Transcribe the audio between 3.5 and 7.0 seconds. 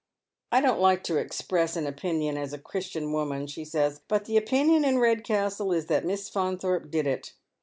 says," but the opinion in Redcastle is that Miss Faunthorpe